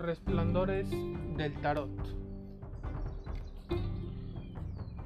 [0.00, 0.88] Resplandores
[1.36, 1.90] del Tarot.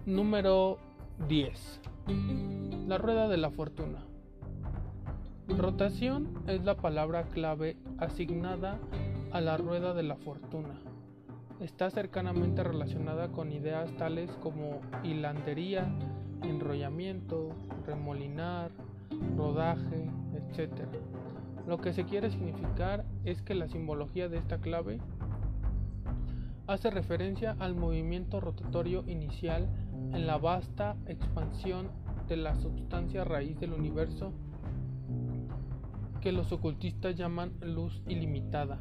[0.06, 0.78] Número
[1.26, 1.80] 10.
[2.86, 4.04] La rueda de la fortuna.
[5.48, 8.78] Rotación es la palabra clave asignada
[9.32, 10.78] a la rueda de la fortuna.
[11.58, 15.92] Está cercanamente relacionada con ideas tales como hilandería,
[16.42, 17.48] enrollamiento,
[17.84, 18.70] remolinar,
[19.36, 20.86] rodaje, etc.
[21.66, 25.00] Lo que se quiere significar es que la simbología de esta clave
[26.66, 29.68] hace referencia al movimiento rotatorio inicial
[30.12, 31.90] en la vasta expansión
[32.28, 34.32] de la sustancia raíz del universo
[36.20, 38.80] que los ocultistas llaman luz ilimitada.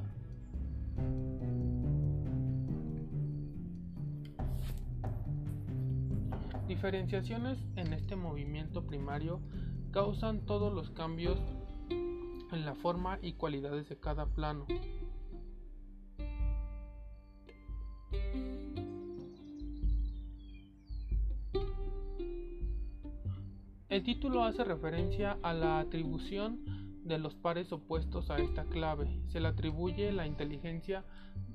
[6.68, 9.42] Diferenciaciones en este movimiento primario
[9.92, 11.38] causan todos los cambios
[12.54, 14.66] en la forma y cualidades de cada plano.
[23.90, 26.66] El título hace referencia a la atribución
[27.04, 29.08] de los pares opuestos a esta clave.
[29.28, 31.06] Se le atribuye la inteligencia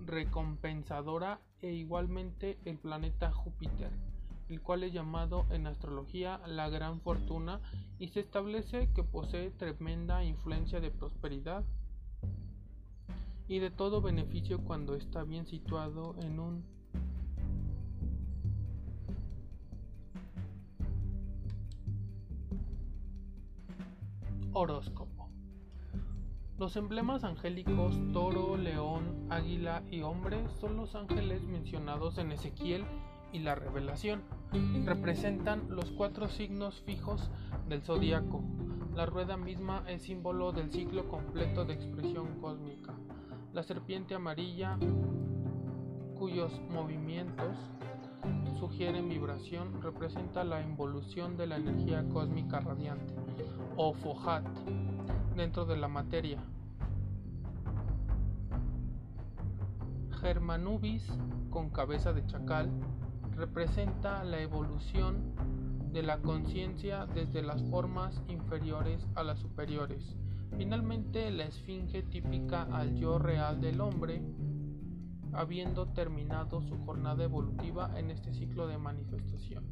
[0.05, 4.18] recompensadora e igualmente el planeta Júpiter
[4.49, 7.61] el cual es llamado en astrología la gran fortuna
[7.99, 11.65] y se establece que posee tremenda influencia de prosperidad
[13.47, 16.65] y de todo beneficio cuando está bien situado en un
[24.53, 25.29] horóscopo.
[26.59, 32.85] Los emblemas angélicos toro, león, águila y hombre son los ángeles mencionados en Ezequiel
[33.33, 34.23] y la revelación
[34.85, 37.31] representan los cuatro signos fijos
[37.69, 38.43] del zodiaco.
[38.95, 42.95] La rueda misma es símbolo del ciclo completo de expresión cósmica.
[43.53, 44.79] La serpiente amarilla,
[46.19, 47.57] cuyos movimientos
[48.59, 53.15] sugieren vibración, representa la involución de la energía cósmica radiante,
[53.77, 54.45] o Fohat,
[55.37, 56.43] dentro de la materia.
[60.21, 61.07] Germanubis,
[61.51, 62.69] con cabeza de chacal,
[63.39, 65.33] representa la evolución
[65.93, 70.17] de la conciencia desde las formas inferiores a las superiores.
[70.57, 74.21] Finalmente, la esfinge típica al yo real del hombre,
[75.33, 79.65] habiendo terminado su jornada evolutiva en este ciclo de manifestación.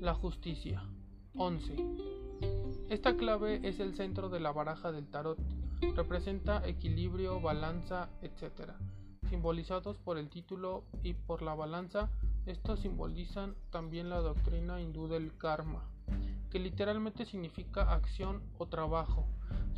[0.00, 0.82] La justicia.
[1.36, 1.74] 11.
[2.90, 5.38] Esta clave es el centro de la baraja del tarot.
[5.94, 8.72] Representa equilibrio, balanza, etc.
[9.30, 12.10] Simbolizados por el título y por la balanza,
[12.44, 15.88] estos simbolizan también la doctrina hindú del karma,
[16.50, 19.26] que literalmente significa acción o trabajo.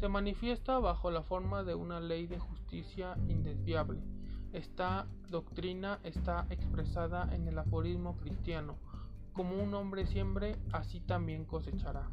[0.00, 4.00] Se manifiesta bajo la forma de una ley de justicia indesviable.
[4.52, 8.78] Esta doctrina está expresada en el aforismo cristiano
[9.38, 12.10] como un hombre siembre, así también cosechará.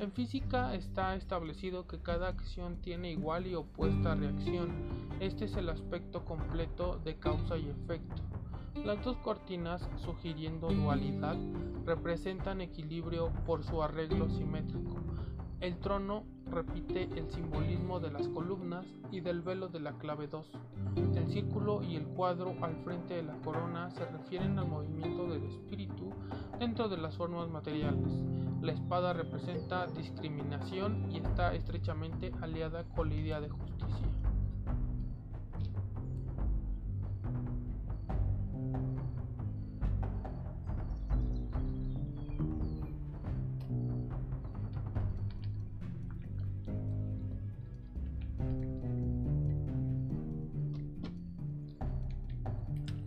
[0.00, 4.70] En física está establecido que cada acción tiene igual y opuesta reacción.
[5.20, 8.22] Este es el aspecto completo de causa y efecto.
[8.82, 11.36] Las dos cortinas, sugiriendo dualidad,
[11.84, 14.96] representan equilibrio por su arreglo simétrico.
[15.60, 20.50] El trono repite el simbolismo de las columnas y del velo de la clave 2.
[21.16, 25.44] El círculo y el cuadro al frente de la corona se refieren al movimiento del
[25.44, 26.12] espíritu
[26.58, 28.12] dentro de las formas materiales.
[28.60, 34.21] La espada representa discriminación y está estrechamente aliada con la idea de justicia.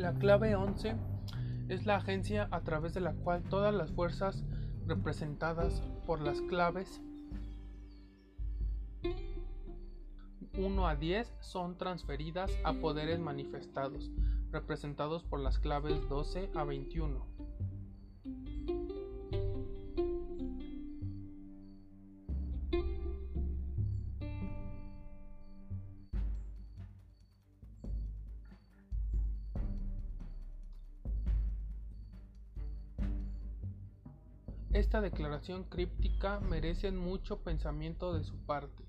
[0.06, 0.96] La clave 11
[1.68, 4.44] es la agencia a través de la cual todas las fuerzas
[4.86, 7.02] representadas por las claves
[10.56, 14.12] 1 a 10 son transferidas a poderes manifestados,
[14.52, 17.26] representados por las claves 12 a 21.
[34.96, 38.86] Esta declaración críptica merecen mucho pensamiento de su parte.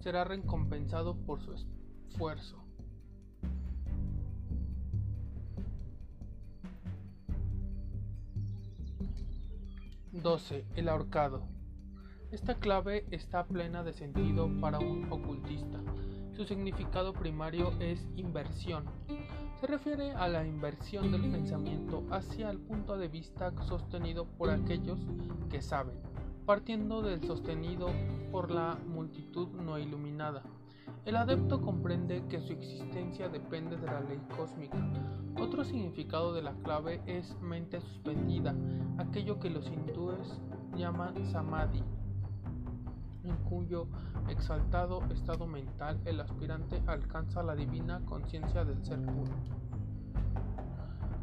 [0.00, 1.52] Será recompensado por su
[2.08, 2.64] esfuerzo.
[10.12, 10.64] ...12...
[10.74, 11.46] El ahorcado.
[12.32, 15.78] Esta clave está plena de sentido para un ocultista.
[16.34, 18.86] Su significado primario es inversión,
[19.60, 24.98] se refiere a la inversión del pensamiento hacia el punto de vista sostenido por aquellos
[25.48, 25.96] que saben,
[26.44, 27.88] partiendo del sostenido
[28.30, 30.42] por la multitud no iluminada.
[31.04, 34.76] El adepto comprende que su existencia depende de la ley cósmica.
[35.40, 38.54] Otro significado de la clave es mente suspendida,
[38.98, 40.40] aquello que los hindúes
[40.76, 41.82] llaman samadhi,
[43.24, 43.86] en cuyo
[44.28, 49.32] exaltado estado mental el aspirante alcanza la divina conciencia del ser puro.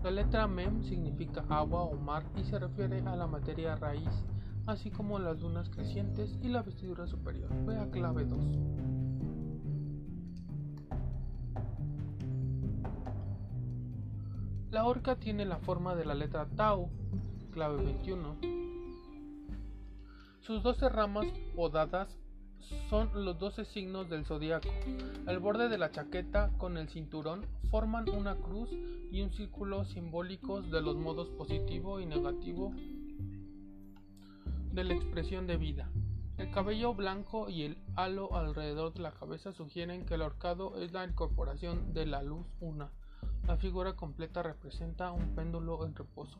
[0.03, 4.09] La letra Mem significa agua o mar y se refiere a la materia raíz,
[4.65, 7.49] así como las lunas crecientes y la vestidura superior.
[7.65, 8.39] Vea clave 2.
[14.71, 16.89] La horca tiene la forma de la letra Tau,
[17.51, 18.70] clave 21.
[20.41, 22.09] Sus doce ramas podadas
[22.89, 24.69] son los doce signos del zodiaco.
[25.27, 28.69] El borde de la chaqueta con el cinturón forman una cruz
[29.11, 32.73] y un círculo simbólicos de los modos positivo y negativo
[34.71, 35.91] de la expresión de vida.
[36.39, 40.91] El cabello blanco y el halo alrededor de la cabeza sugieren que el ahorcado es
[40.91, 42.89] la incorporación de la luz una.
[43.45, 46.39] La figura completa representa un péndulo en reposo.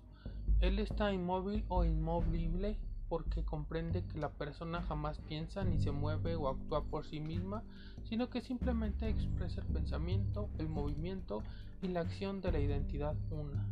[0.60, 2.80] Él está inmóvil o inmovible
[3.12, 7.62] porque comprende que la persona jamás piensa ni se mueve o actúa por sí misma,
[8.06, 11.44] sino que simplemente expresa el pensamiento, el movimiento
[11.82, 13.68] y la acción de la identidad una.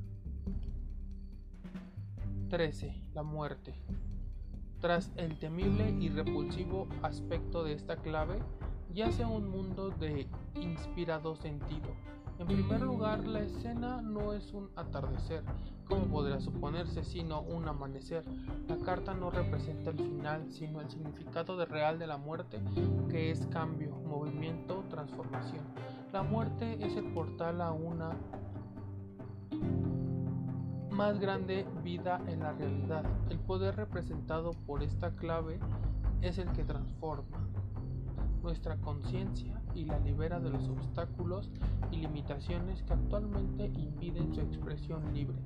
[2.50, 2.94] 13.
[3.14, 3.76] La muerte.
[4.82, 8.40] Tras el temible y repulsivo aspecto de esta clave,
[8.94, 10.28] yace un mundo de
[10.60, 11.96] inspirado sentido,
[12.40, 15.44] en primer lugar, la escena no es un atardecer,
[15.86, 18.24] como podría suponerse, sino un amanecer.
[18.70, 22.62] La carta no representa el final, sino el significado de real de la muerte,
[23.10, 25.66] que es cambio, movimiento, transformación.
[26.14, 28.12] La muerte es el portal a una
[30.92, 33.04] más grande vida en la realidad.
[33.30, 35.60] El poder representado por esta clave
[36.22, 37.50] es el que transforma
[38.42, 41.50] nuestra conciencia y la libera de los obstáculos
[41.92, 45.38] y limitaciones que actualmente impiden su expresión libre.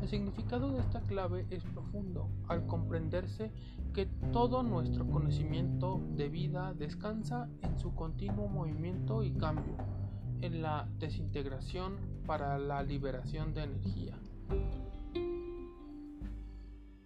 [0.00, 3.52] El significado de esta clave es profundo al comprenderse
[3.94, 9.76] que todo nuestro conocimiento de vida descansa en su continuo movimiento y cambio,
[10.40, 11.96] en la desintegración
[12.26, 14.18] para la liberación de energía.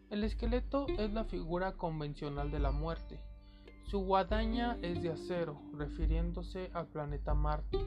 [0.09, 3.21] El esqueleto es la figura convencional de la muerte,
[3.87, 7.79] su guadaña es de acero, refiriéndose al planeta Marte.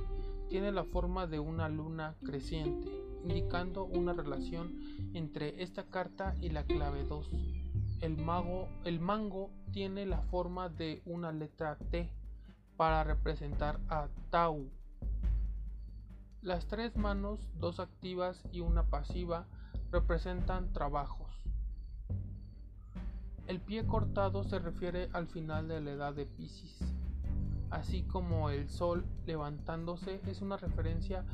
[0.47, 2.89] Tiene la forma de una luna creciente,
[3.23, 4.79] indicando una relación
[5.13, 7.29] entre esta carta y la clave 2.
[7.99, 12.09] El, mago, el mango tiene la forma de una letra T
[12.77, 14.69] para representar a Tau.
[16.41, 19.47] Las tres manos, dos activas y una pasiva,
[19.91, 21.28] representan trabajos.
[23.49, 26.93] El pie cortado se refiere al final de la edad de Pisces,
[27.71, 31.25] así como el sol levantándose es una referencia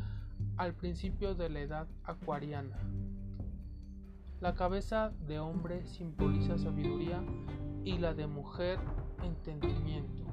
[0.56, 2.78] al principio de la edad acuariana.
[4.40, 7.22] La cabeza de hombre simboliza sabiduría
[7.84, 8.80] y la de mujer
[9.22, 10.24] entendimiento.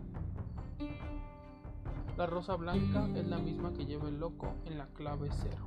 [2.16, 5.66] La rosa blanca es la misma que lleva el loco en la clave cero.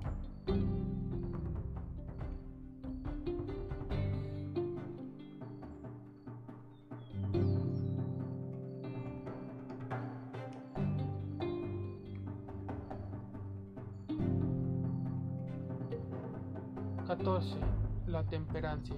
[17.26, 17.58] 14.
[18.06, 18.98] La temperancia.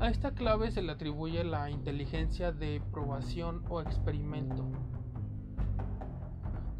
[0.00, 4.64] A esta clave se le atribuye la inteligencia de probación o experimento.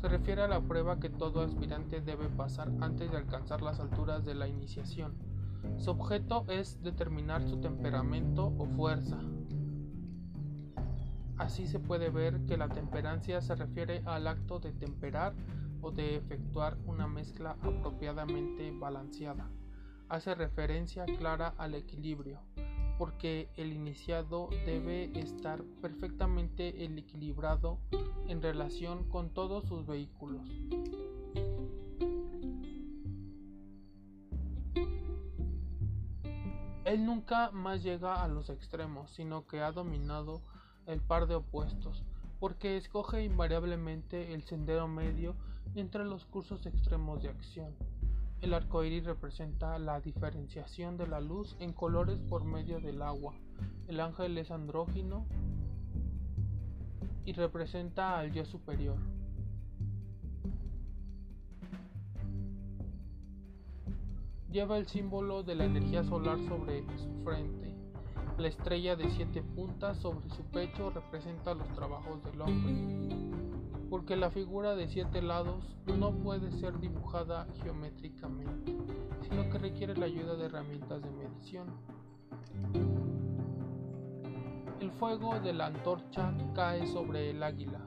[0.00, 4.24] Se refiere a la prueba que todo aspirante debe pasar antes de alcanzar las alturas
[4.24, 5.18] de la iniciación.
[5.76, 9.18] Su objeto es determinar su temperamento o fuerza.
[11.36, 15.34] Así se puede ver que la temperancia se refiere al acto de temperar
[15.82, 19.46] o de efectuar una mezcla apropiadamente balanceada.
[20.14, 22.38] Hace referencia clara al equilibrio,
[22.98, 27.80] porque el iniciado debe estar perfectamente equilibrado
[28.28, 30.48] en relación con todos sus vehículos.
[36.84, 40.42] Él nunca más llega a los extremos, sino que ha dominado
[40.86, 42.04] el par de opuestos,
[42.38, 45.34] porque escoge invariablemente el sendero medio
[45.74, 47.74] entre los cursos extremos de acción.
[48.44, 53.32] El arco iris representa la diferenciación de la luz en colores por medio del agua.
[53.88, 55.24] El ángel es andrógino
[57.24, 58.98] y representa al yo superior.
[64.52, 67.74] Lleva el símbolo de la energía solar sobre su frente.
[68.36, 73.33] La estrella de siete puntas sobre su pecho representa los trabajos del hombre
[73.90, 78.76] porque la figura de siete lados no puede ser dibujada geométricamente,
[79.22, 81.66] sino que requiere la ayuda de herramientas de medición.
[84.80, 87.80] El fuego de la antorcha cae sobre el águila,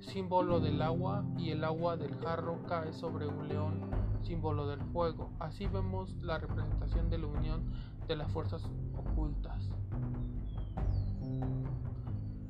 [0.00, 3.90] símbolo del agua, y el agua del jarro cae sobre un león,
[4.22, 5.30] símbolo del fuego.
[5.38, 7.72] Así vemos la representación de la unión
[8.06, 8.64] de las fuerzas
[8.96, 9.70] ocultas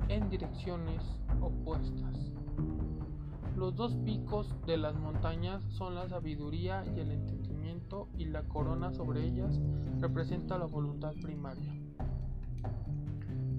[0.07, 1.01] en direcciones
[1.45, 2.31] opuestas.
[3.55, 8.91] Los dos picos de las montañas son la sabiduría y el entendimiento y la corona
[8.91, 9.59] sobre ellas
[9.99, 11.73] representa la voluntad primaria.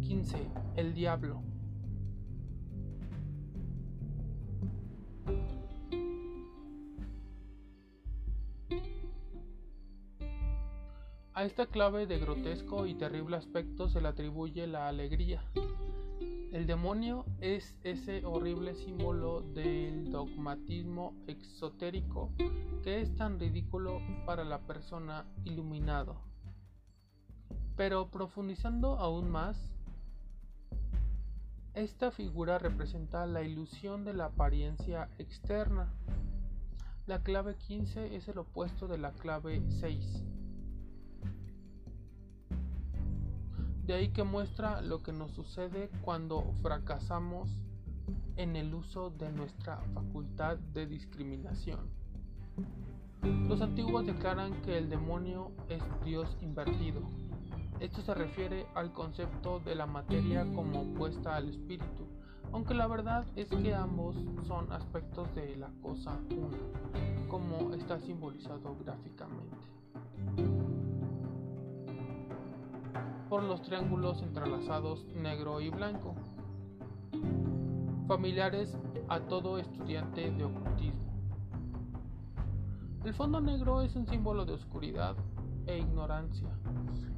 [0.02, 0.36] 15.
[0.76, 1.42] El diablo.
[11.36, 15.44] A esta clave de grotesco y terrible aspecto se le atribuye la alegría,
[16.56, 22.32] el demonio es ese horrible símbolo del dogmatismo exotérico
[22.82, 26.16] que es tan ridículo para la persona iluminado.
[27.76, 29.70] Pero profundizando aún más,
[31.74, 35.92] esta figura representa la ilusión de la apariencia externa.
[37.04, 40.24] La clave 15 es el opuesto de la clave 6.
[43.86, 47.48] De ahí que muestra lo que nos sucede cuando fracasamos
[48.36, 51.88] en el uso de nuestra facultad de discriminación.
[53.48, 57.00] Los antiguos declaran que el demonio es Dios invertido.
[57.78, 62.08] Esto se refiere al concepto de la materia como opuesta al espíritu,
[62.52, 64.16] aunque la verdad es que ambos
[64.48, 69.75] son aspectos de la cosa una, como está simbolizado gráficamente
[73.28, 76.14] por los triángulos entrelazados negro y blanco,
[78.06, 78.76] familiares
[79.08, 81.06] a todo estudiante de ocultismo.
[83.04, 85.16] El fondo negro es un símbolo de oscuridad
[85.66, 86.48] e ignorancia.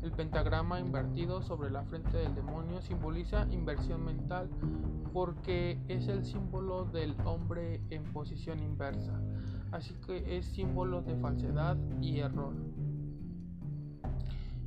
[0.03, 4.49] El pentagrama invertido sobre la frente del demonio simboliza inversión mental
[5.13, 9.21] porque es el símbolo del hombre en posición inversa,
[9.73, 12.55] así que es símbolo de falsedad y error.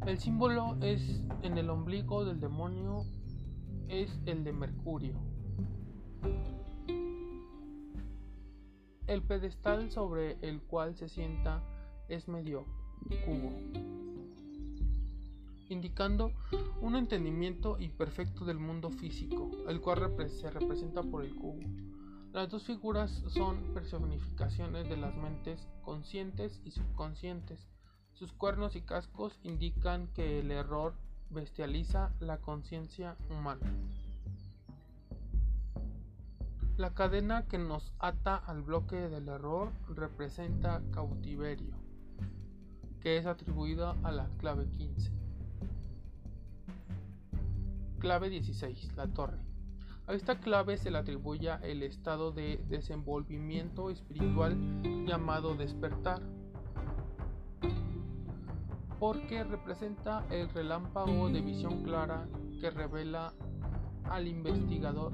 [0.05, 3.05] El símbolo es en el ombligo del demonio
[3.87, 5.13] es el de Mercurio.
[9.05, 11.61] El pedestal sobre el cual se sienta
[12.09, 12.65] es medio
[13.25, 13.53] cubo,
[15.69, 16.31] indicando
[16.81, 21.61] un entendimiento imperfecto del mundo físico, el cual se representa por el cubo.
[22.33, 27.70] Las dos figuras son personificaciones de las mentes conscientes y subconscientes
[28.13, 30.93] sus cuernos y cascos indican que el error
[31.29, 33.71] bestializa la conciencia humana.
[36.77, 41.75] La cadena que nos ata al bloque del error representa cautiverio,
[43.01, 45.11] que es atribuida a la clave 15.
[47.99, 49.37] Clave 16, la torre.
[50.07, 54.57] A esta clave se le atribuye el estado de desenvolvimiento espiritual
[55.05, 56.21] llamado despertar
[59.01, 62.27] porque representa el relámpago de visión clara
[62.59, 63.33] que revela
[64.03, 65.11] al investigador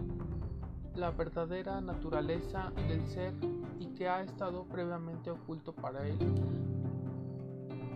[0.94, 3.34] la verdadera naturaleza del ser
[3.80, 6.18] y que ha estado previamente oculto para él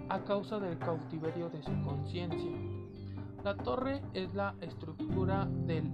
[0.08, 2.58] a causa del cautiverio de su conciencia.
[3.44, 5.92] La torre es la estructura del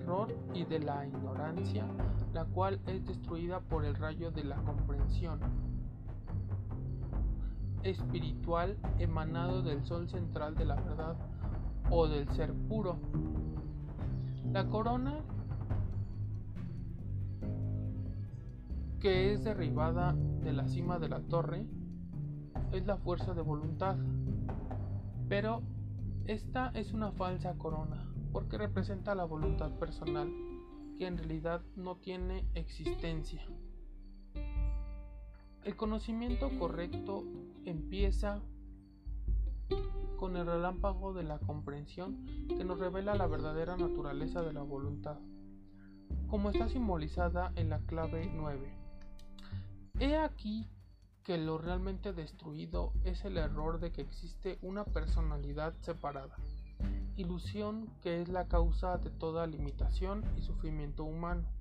[0.00, 1.86] error y de la ignorancia,
[2.32, 5.38] la cual es destruida por el rayo de la comprensión
[7.82, 11.16] espiritual emanado del sol central de la verdad
[11.90, 12.98] o del ser puro.
[14.52, 15.20] La corona
[19.00, 21.66] que es derribada de la cima de la torre
[22.72, 23.96] es la fuerza de voluntad,
[25.28, 25.62] pero
[26.26, 30.28] esta es una falsa corona porque representa la voluntad personal
[30.96, 33.46] que en realidad no tiene existencia.
[35.64, 37.24] El conocimiento correcto
[37.64, 38.40] empieza
[40.16, 45.18] con el relámpago de la comprensión que nos revela la verdadera naturaleza de la voluntad,
[46.28, 48.72] como está simbolizada en la clave 9.
[50.00, 50.66] He aquí
[51.22, 56.36] que lo realmente destruido es el error de que existe una personalidad separada,
[57.16, 61.57] ilusión que es la causa de toda limitación y sufrimiento humano.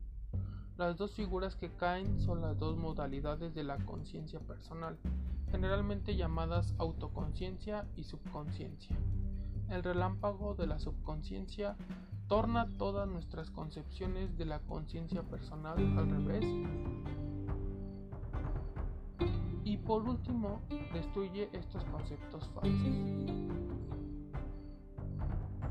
[0.78, 4.96] Las dos figuras que caen son las dos modalidades de la conciencia personal,
[5.50, 8.96] generalmente llamadas autoconciencia y subconsciencia.
[9.70, 11.76] El relámpago de la subconsciencia
[12.28, 16.46] torna todas nuestras concepciones de la conciencia personal al revés.
[19.64, 20.62] Y por último,
[20.94, 22.96] destruye estos conceptos falsos.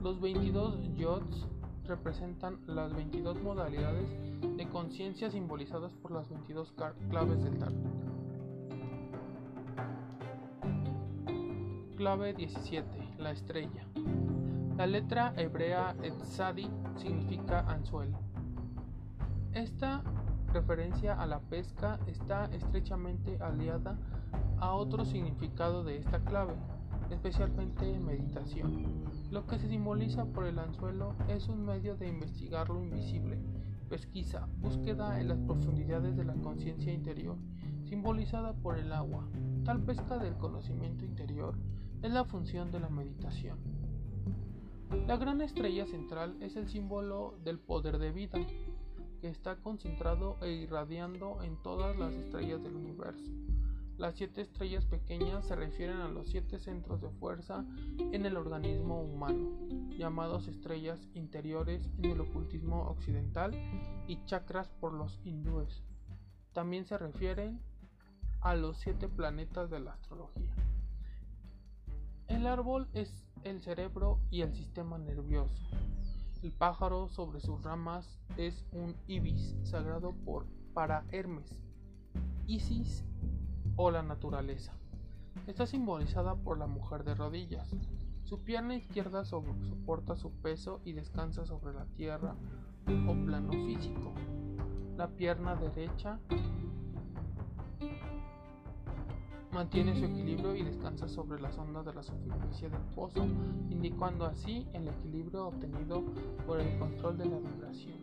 [0.02, 1.46] Los 22 yods
[1.87, 4.09] representan las 22 modalidades
[4.57, 6.75] de conciencia simbolizadas por las 22
[7.09, 8.07] claves del tarot.
[11.97, 13.14] Clave 17.
[13.19, 13.87] La estrella.
[14.76, 18.19] La letra hebrea Etzadi significa anzuelo.
[19.55, 20.02] Esta
[20.52, 23.99] referencia a la pesca está estrechamente aliada
[24.59, 26.55] a otro significado de esta clave,
[27.11, 29.05] especialmente meditación.
[29.30, 33.38] Lo que se simboliza por el anzuelo es un medio de investigar lo invisible,
[33.88, 37.37] pesquisa, búsqueda en las profundidades de la conciencia interior,
[37.85, 39.28] simbolizada por el agua.
[39.64, 41.56] Tal pesca del conocimiento interior
[42.02, 43.59] es la función de la meditación.
[45.09, 48.38] La gran estrella central es el símbolo del poder de vida,
[49.21, 53.33] que está concentrado e irradiando en todas las estrellas del universo.
[53.99, 57.65] Las siete estrellas pequeñas se refieren a los siete centros de fuerza
[57.99, 59.57] en el organismo humano,
[59.97, 63.54] llamados estrellas interiores en el ocultismo occidental
[64.06, 65.82] y chakras por los hindúes.
[66.52, 67.63] También se refieren
[68.43, 70.54] a los siete planetas de la astrología.
[72.28, 75.63] El árbol es el cerebro y el sistema nervioso.
[76.43, 81.50] El pájaro sobre sus ramas es un ibis sagrado por, para Hermes,
[82.47, 83.04] Isis
[83.76, 84.73] o la naturaleza.
[85.47, 87.75] Está simbolizada por la mujer de rodillas.
[88.25, 92.34] Su pierna izquierda soporta su peso y descansa sobre la tierra
[93.06, 94.12] o plano físico.
[94.97, 96.19] La pierna derecha
[99.52, 103.25] mantiene su equilibrio y descansa sobre las ondas de la superficie del pozo,
[103.71, 106.04] indicando así el equilibrio obtenido
[106.47, 108.00] por el control de la vibración.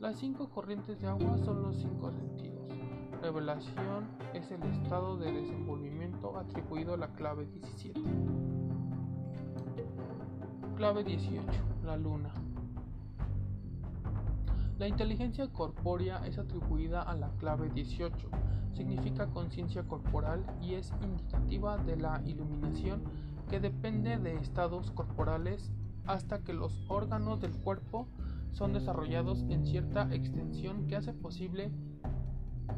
[0.00, 2.53] Las cinco corrientes de agua son los cinco sentidos.
[3.24, 7.98] Revelación es el estado de desenvolvimiento atribuido a la clave 17.
[10.76, 11.42] Clave 18.
[11.86, 12.28] La luna.
[14.78, 18.28] La inteligencia corpórea es atribuida a la clave 18
[18.74, 23.04] significa conciencia corporal y es indicativa de la iluminación
[23.48, 25.72] que depende de estados corporales
[26.04, 28.06] hasta que los órganos del cuerpo
[28.52, 31.70] son desarrollados en cierta extensión que hace posible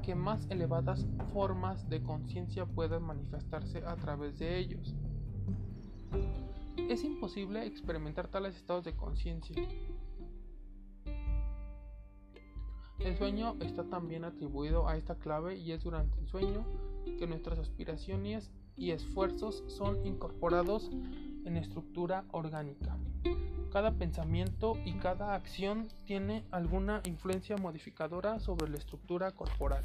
[0.06, 4.94] que más elevadas formas de conciencia puedan manifestarse a través de ellos.
[6.88, 9.56] Es imposible experimentar tales estados de conciencia
[13.00, 16.64] El sueño está también atribuido a esta clave y es durante el sueño
[17.18, 20.88] que nuestras aspiraciones y esfuerzos son incorporados
[21.44, 22.96] en estructura orgánica.
[23.76, 29.82] Cada pensamiento y cada acción tiene alguna influencia modificadora sobre la estructura corporal.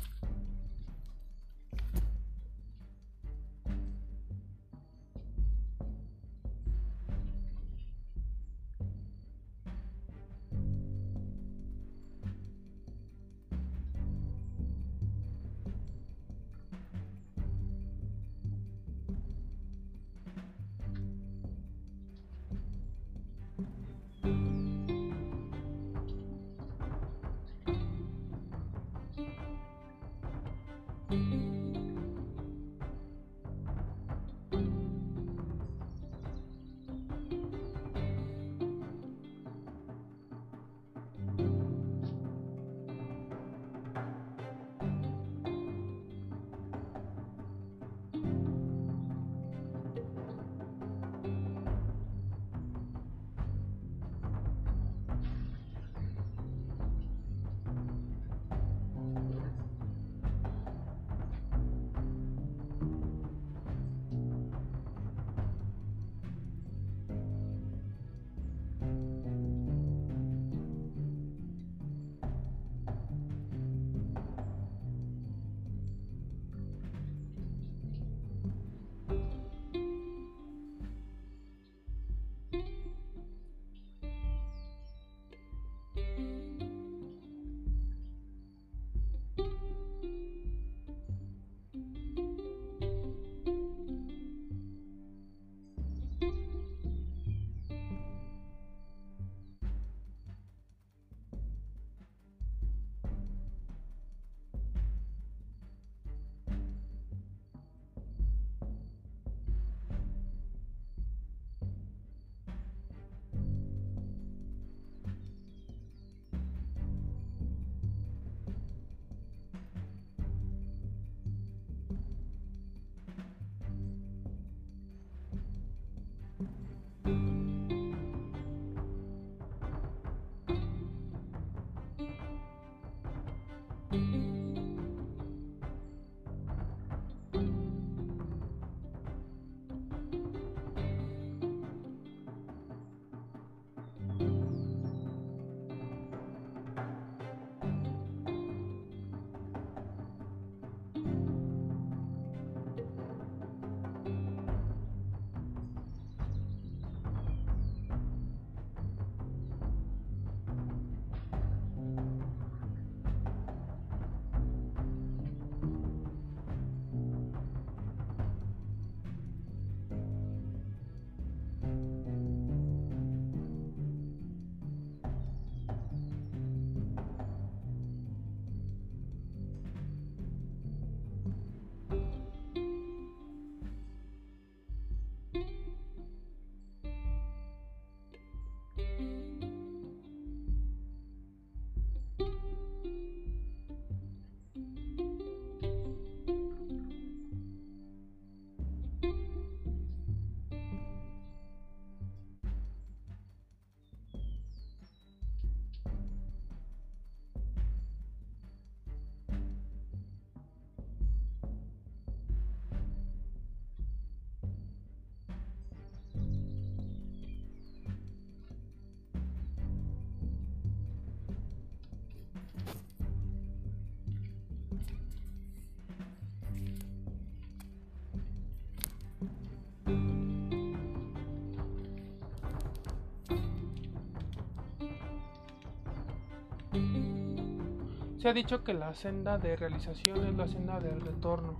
[236.72, 241.60] Se ha dicho que la senda de realización es la senda del retorno.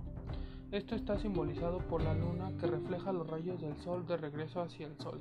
[0.70, 4.86] Esto está simbolizado por la luna que refleja los rayos del sol de regreso hacia
[4.86, 5.20] el sol.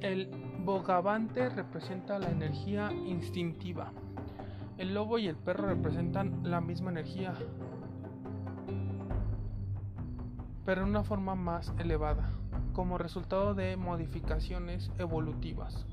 [0.00, 0.28] El
[0.64, 3.92] bogavante representa la energía instintiva.
[4.76, 7.34] El lobo y el perro representan la misma energía,
[10.66, 12.30] pero en una forma más elevada,
[12.72, 15.86] como resultado de modificaciones evolutivas.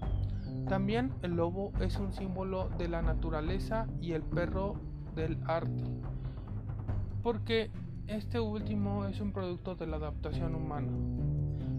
[0.67, 4.75] También el lobo es un símbolo de la naturaleza y el perro
[5.15, 5.83] del arte,
[7.23, 7.71] porque
[8.07, 10.91] este último es un producto de la adaptación humana.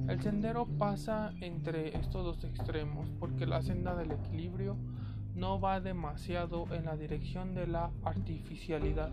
[0.08, 4.76] El sendero pasa entre estos dos extremos porque la senda del equilibrio
[5.34, 9.12] no va demasiado en la dirección de la artificialidad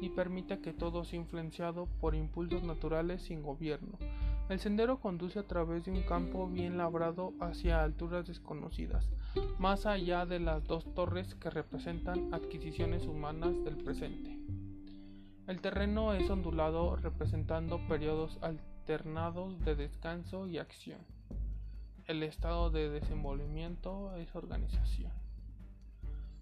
[0.00, 3.98] y permite que todo sea influenciado por impulsos naturales sin gobierno.
[4.48, 9.08] El sendero conduce a través de un campo bien labrado hacia alturas desconocidas,
[9.58, 14.38] más allá de las dos torres que representan adquisiciones humanas del presente.
[15.48, 21.00] El terreno es ondulado representando periodos alternados de descanso y acción.
[22.06, 25.10] El estado de desenvolvimiento es organización.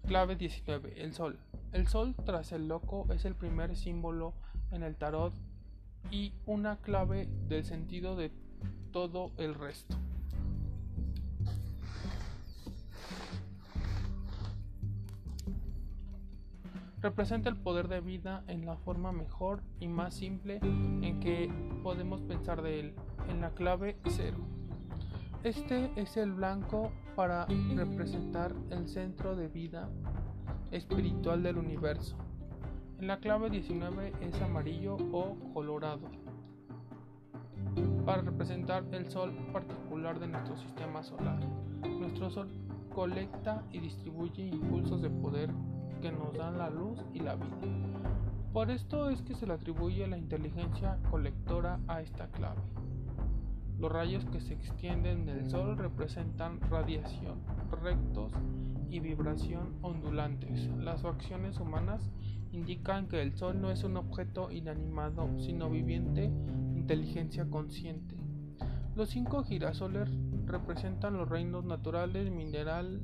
[0.05, 1.01] Clave 19.
[1.01, 1.39] El Sol.
[1.71, 4.33] El Sol tras el loco es el primer símbolo
[4.71, 5.33] en el tarot
[6.11, 8.31] y una clave del sentido de
[8.91, 9.95] todo el resto.
[17.01, 22.21] Representa el poder de vida en la forma mejor y más simple en que podemos
[22.21, 22.95] pensar de él,
[23.29, 24.39] en la clave cero.
[25.43, 29.87] Este es el blanco para representar el centro de vida
[30.71, 32.17] espiritual del universo.
[33.01, 36.07] La clave 19 es amarillo o colorado
[38.05, 41.39] para representar el sol particular de nuestro sistema solar.
[41.83, 42.47] Nuestro sol
[42.93, 45.49] colecta y distribuye impulsos de poder
[46.01, 47.57] que nos dan la luz y la vida.
[48.53, 52.61] Por esto es que se le atribuye la inteligencia colectora a esta clave.
[53.77, 57.39] Los rayos que se extienden del Sol representan radiación,
[57.83, 58.31] rectos
[58.89, 60.69] y vibración ondulantes.
[60.77, 62.09] Las acciones humanas
[62.55, 66.25] indican que el Sol no es un objeto inanimado, sino viviente,
[66.75, 68.15] inteligencia consciente.
[68.95, 70.09] Los cinco girasoles
[70.45, 73.01] representan los reinos naturales, mineral,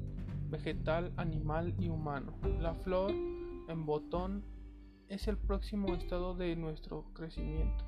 [0.49, 2.33] vegetal, animal y humano.
[2.59, 4.43] La flor en botón
[5.09, 7.85] es el próximo estado de nuestro crecimiento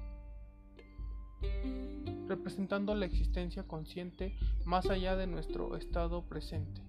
[2.28, 6.82] representando la existencia consciente más allá de nuestro estado presente.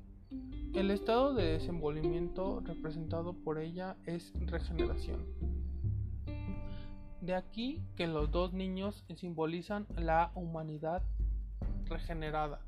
[0.74, 5.24] El estado de desenvolvimiento representado por ella es regeneración.
[7.20, 11.04] De aquí que los dos niños simbolizan la humanidad
[11.84, 12.58] regenerada,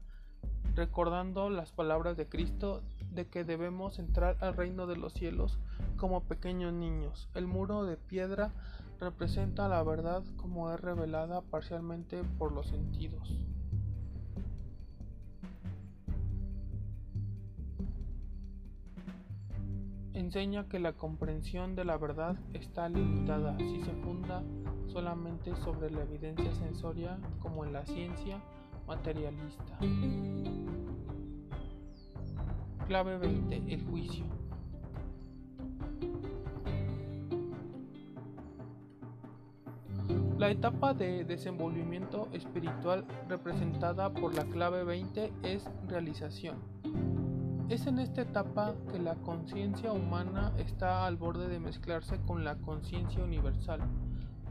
[0.76, 5.58] recordando las palabras de Cristo de que debemos entrar al reino de los cielos
[5.96, 7.28] como pequeños niños.
[7.34, 8.52] El muro de piedra
[9.00, 13.36] representa la verdad como es revelada parcialmente por los sentidos.
[20.26, 24.42] Enseña que la comprensión de la verdad está limitada si se funda
[24.88, 28.42] solamente sobre la evidencia sensoria como en la ciencia
[28.88, 29.78] materialista.
[32.88, 33.72] Clave 20.
[33.72, 34.24] El juicio.
[40.38, 46.75] La etapa de desenvolvimiento espiritual representada por la clave 20 es realización.
[47.68, 52.56] Es en esta etapa que la conciencia humana está al borde de mezclarse con la
[52.58, 53.80] conciencia universal.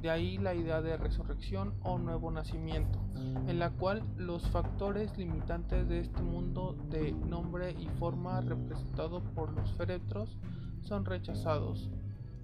[0.02, 3.00] De ahí la idea de resurrección o nuevo nacimiento,
[3.48, 9.54] en la cual los factores limitantes de este mundo de nombre y forma representado por
[9.54, 10.38] los féretros
[10.82, 11.90] son rechazados,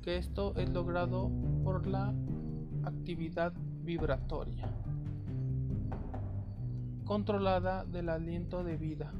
[0.01, 1.29] que esto es logrado
[1.63, 2.13] por la
[2.85, 3.51] actividad
[3.83, 4.73] vibratoria
[7.11, 9.11] controlada del aliento de vida.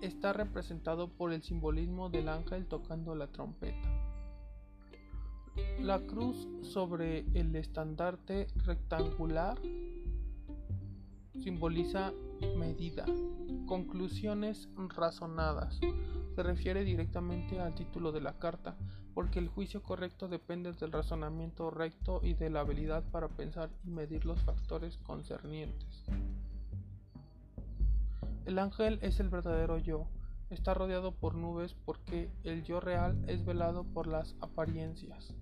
[0.00, 3.88] Está representado por el simbolismo del ángel tocando la trompeta.
[5.80, 9.58] La cruz sobre el estandarte rectangular
[11.42, 12.12] simboliza
[12.56, 13.04] medida,
[13.66, 15.78] conclusiones razonadas.
[16.34, 18.76] Se refiere directamente al título de la carta,
[19.14, 23.90] porque el juicio correcto depende del razonamiento recto y de la habilidad para pensar y
[23.90, 26.04] medir los factores concernientes.
[28.46, 30.06] El ángel es el verdadero yo,
[30.50, 35.34] está rodeado por nubes porque el yo real es velado por las apariencias.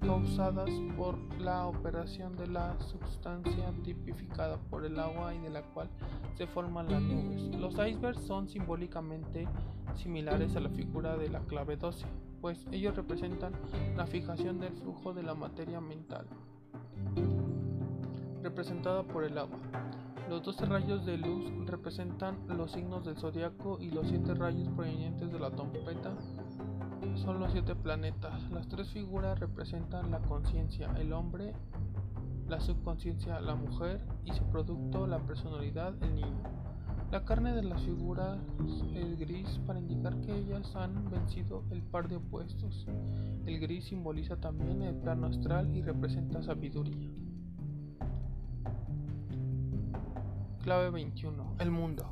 [0.00, 5.88] causadas por la operación de la sustancia tipificada por el agua y de la cual
[6.34, 7.42] se forman las nubes.
[7.58, 9.48] Los icebergs son simbólicamente
[9.96, 12.06] similares a la figura de la clave 12,
[12.40, 13.52] pues ellos representan
[13.96, 16.26] la fijación del flujo de la materia mental,
[18.42, 19.58] representada por el agua.
[20.28, 25.30] Los 12 rayos de luz representan los signos del zodiaco y los 7 rayos provenientes
[25.30, 26.14] de la trompeta
[27.16, 28.50] son los 7 planetas.
[28.50, 31.52] Las tres figuras representan la conciencia, el hombre,
[32.48, 36.42] la subconsciencia, la mujer y su producto, la personalidad, el niño.
[37.12, 38.38] La carne de las figuras
[38.94, 42.86] es gris para indicar que ellas han vencido el par de opuestos.
[43.44, 47.10] El gris simboliza también el plano astral y representa sabiduría.
[50.62, 51.56] Clave 21.
[51.58, 52.06] El mundo.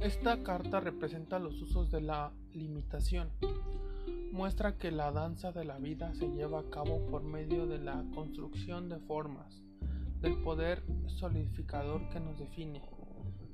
[0.00, 3.30] Esta carta representa los usos de la limitación.
[4.32, 8.04] Muestra que la danza de la vida se lleva a cabo por medio de la
[8.14, 9.62] construcción de formas,
[10.20, 12.82] del poder solidificador que nos define,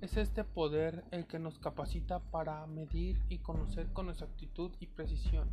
[0.05, 5.49] es este poder el que nos capacita para medir y conocer con exactitud y precisión.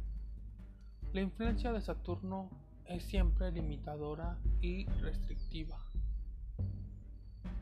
[1.14, 2.50] La influencia de Saturno
[2.86, 5.78] es siempre limitadora y restrictiva,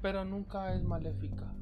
[0.02, 1.54] pero nunca es maléfica,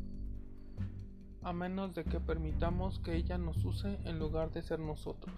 [1.43, 5.33] a menos de que permitamos que ella nos use en lugar de ser nosotros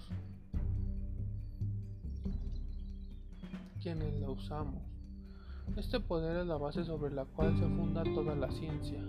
[3.82, 4.84] quienes la usamos.
[5.78, 9.00] Este poder es la base sobre la cual se funda toda la ciencia.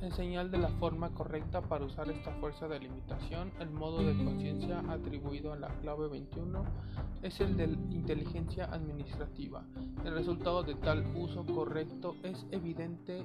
[0.00, 4.16] En señal de la forma correcta para usar esta fuerza de limitación, el modo de
[4.24, 6.64] conciencia atribuido a la clave 21
[7.22, 9.62] es el de inteligencia administrativa.
[10.04, 13.24] El resultado de tal uso correcto es evidente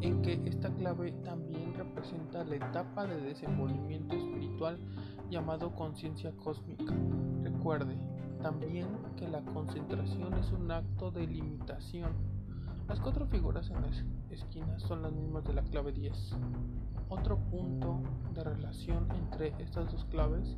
[0.00, 4.78] en que esta clave también representa la etapa de desenvolvimiento espiritual
[5.30, 6.94] llamado conciencia cósmica.
[7.42, 7.98] Recuerde
[8.42, 12.38] también que la concentración es un acto de limitación
[12.88, 16.36] las cuatro figuras en las esquinas son las mismas de la clave 10.
[17.10, 18.00] Otro punto
[18.34, 20.56] de relación entre estas dos claves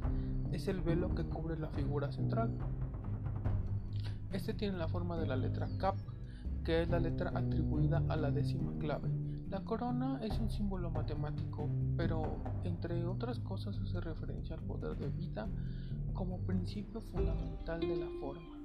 [0.52, 2.56] es el velo que cubre la figura central.
[4.32, 5.96] Este tiene la forma de la letra Cap,
[6.72, 9.08] es la letra atribuida a la décima clave.
[9.48, 15.08] La corona es un símbolo matemático, pero entre otras cosas hace referencia al poder de
[15.08, 15.48] vida
[16.12, 18.58] como principio fundamental de la forma.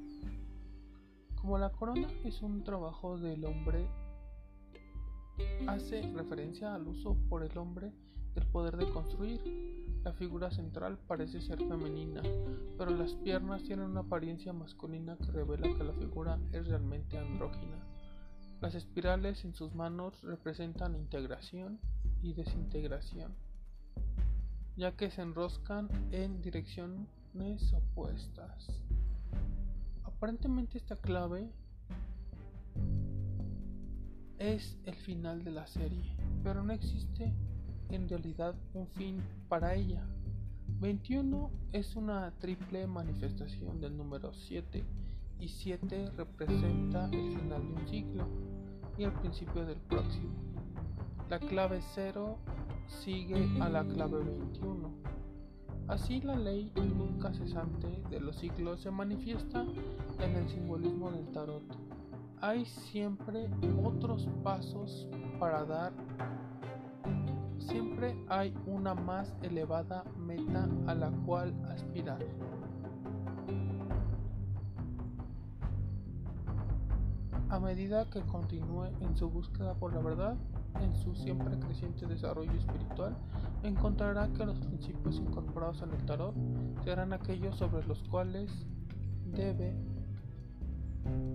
[1.36, 3.88] Como la corona es un trabajo del hombre,
[5.68, 7.92] hace referencia al uso por el hombre
[8.36, 9.42] del poder de construir.
[10.04, 12.22] La figura central parece ser femenina,
[12.78, 17.95] pero las piernas tienen una apariencia masculina que revela que la figura es realmente andrógina.
[18.62, 21.80] Las espirales en sus manos representan integración
[22.22, 23.36] y desintegración,
[24.76, 28.68] ya que se enroscan en direcciones opuestas.
[30.04, 31.52] Aparentemente esta clave
[34.40, 37.34] es el final de la serie, pero no existe
[37.90, 40.04] en realidad un fin para ella.
[40.80, 44.84] 21 es una triple manifestación del número 7
[45.40, 48.28] y 7 representa el final de un ciclo
[48.98, 50.34] y el principio del próximo.
[51.30, 52.38] La clave 0
[52.88, 55.16] sigue a la clave 21
[55.88, 59.64] Así la ley nunca cesante de los ciclos se manifiesta
[60.20, 61.62] en el simbolismo del tarot.
[62.42, 63.48] Hay siempre
[63.84, 65.08] otros pasos
[65.40, 65.94] para dar.
[67.60, 72.26] Siempre hay una más elevada meta a la cual aspirar.
[77.56, 80.36] A medida que continúe en su búsqueda por la verdad,
[80.82, 83.16] en su siempre creciente desarrollo espiritual,
[83.64, 86.36] encontrará que los principios incorporados en el tarot
[86.84, 88.52] serán aquellos sobre los cuales
[89.34, 89.74] debe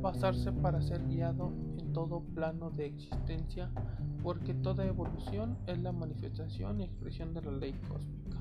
[0.03, 3.71] basarse para ser guiado en todo plano de existencia,
[4.23, 8.37] porque toda evolución es la manifestación y expresión de la ley cósmica.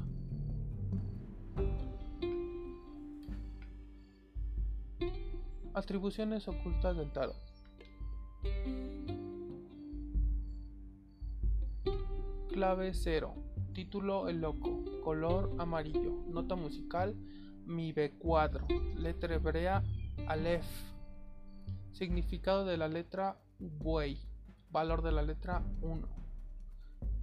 [5.73, 7.48] Atribuciones ocultas del tarot.
[12.49, 13.35] Clave 0.
[13.73, 14.83] Título El Loco.
[15.03, 16.23] Color amarillo.
[16.27, 17.15] Nota musical
[17.65, 18.67] Mi B cuadro.
[18.97, 19.83] Letra hebrea
[20.27, 20.65] Aleph.
[21.93, 24.19] Significado de la letra Buey.
[24.71, 26.07] Valor de la letra 1.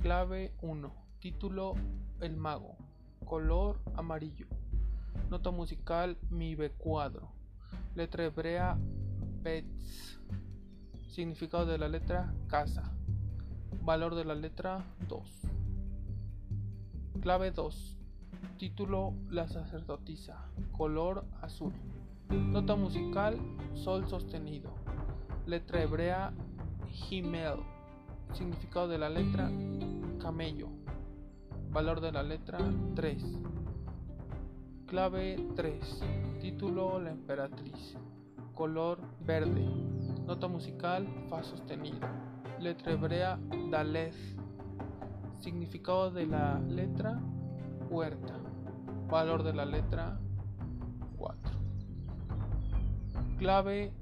[0.01, 0.95] Clave 1.
[1.19, 1.75] Título
[2.21, 2.77] El Mago.
[3.25, 4.47] Color amarillo.
[5.29, 7.33] Nota musical Mi B cuadro.
[7.95, 8.79] Letra hebrea
[9.43, 10.19] Bets.
[11.17, 12.93] Significado de la letra Casa.
[13.81, 15.43] Valor de la letra 2.
[17.23, 17.97] Clave 2.
[18.59, 20.37] Título La sacerdotisa.
[20.77, 21.73] Color azul.
[22.29, 23.39] Nota musical
[23.73, 24.75] Sol sostenido.
[25.47, 26.35] Letra hebrea
[26.91, 27.61] Gimel.
[28.35, 29.51] Significado de la letra
[30.21, 30.69] Camello.
[31.71, 32.59] Valor de la letra
[32.95, 33.39] 3.
[34.87, 36.03] Clave 3.
[36.43, 37.97] Título La emperatriz.
[38.55, 39.67] Color verde.
[40.27, 42.01] Nota musical Fa sostenido.
[42.59, 43.39] Letra hebrea
[43.71, 44.17] Daleth.
[45.41, 47.21] Significado de la letra
[47.89, 48.35] huerta.
[49.09, 50.19] Valor de la letra
[51.17, 51.39] 4.
[53.39, 53.93] Clave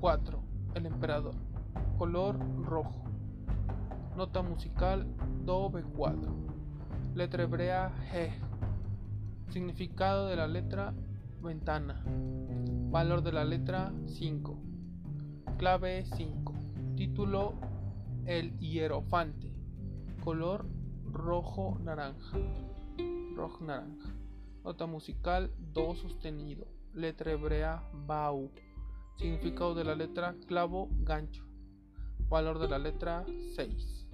[0.00, 0.42] 4.
[0.76, 1.34] El emperador.
[1.98, 3.04] Color rojo.
[4.16, 5.06] Nota musical
[5.44, 7.14] Do B4.
[7.14, 8.30] Letra hebrea G.
[9.50, 10.94] Significado de la letra
[11.42, 12.02] ventana.
[12.90, 14.73] Valor de la letra 5.
[15.64, 16.52] Clave 5.
[16.94, 17.54] Título
[18.26, 19.50] El hierofante.
[20.22, 20.66] Color
[21.10, 22.36] rojo naranja.
[23.34, 24.14] Rojo naranja.
[24.62, 26.66] Nota musical Do sostenido.
[26.92, 28.50] Letra hebrea Bau.
[29.16, 31.46] Significado de la letra clavo gancho.
[32.28, 33.24] Valor de la letra
[33.56, 34.10] 6.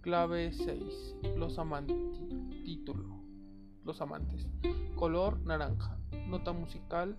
[0.00, 1.14] Clave 6.
[1.36, 2.24] Los amantes.
[2.64, 3.22] Título.
[3.84, 4.48] Los amantes.
[4.96, 5.96] Color naranja.
[6.26, 7.16] Nota musical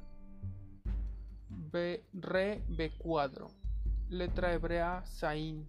[1.74, 3.48] B, Re B cuadro.
[4.10, 5.68] Letra hebrea Sain.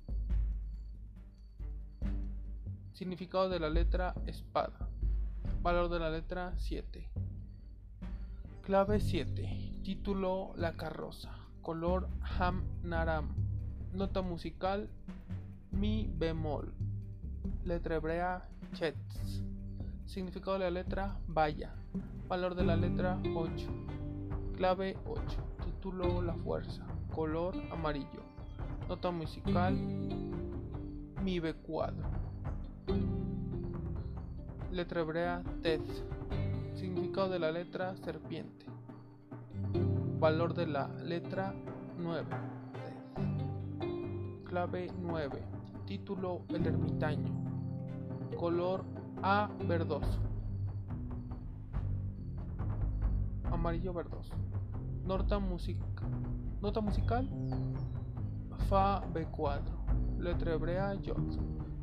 [2.92, 4.86] Significado de la letra espada.
[5.62, 7.09] Valor de la letra 7.
[8.61, 9.80] Clave 7.
[9.82, 11.38] Título La carroza.
[11.62, 12.07] Color
[12.38, 13.34] Ham Naram.
[13.94, 14.90] Nota musical
[15.70, 16.74] Mi bemol.
[17.64, 19.42] Letra hebrea Chets.
[20.05, 21.74] Significado de la letra Vaya.
[22.28, 23.66] Valor de la letra 8.
[24.59, 25.55] Clave 8.
[25.85, 26.82] Título La fuerza.
[27.14, 28.22] Color amarillo.
[28.89, 29.74] Nota musical
[31.22, 32.09] Mi B cuadro.
[34.72, 35.82] Letra hebrea Ted.
[36.74, 38.64] Significado de la letra serpiente.
[40.18, 41.55] Valor de la letra
[41.99, 42.28] 9.
[44.47, 45.43] Clave 9.
[45.85, 47.30] Título El ermitaño.
[48.39, 48.87] Color
[49.22, 50.18] A verdoso.
[53.53, 54.32] Amarillo verdoso.
[55.07, 55.76] Nota, music
[56.62, 57.28] Nota musical
[58.68, 59.84] Fa B cuadro.
[60.18, 61.38] Letra hebrea Yod.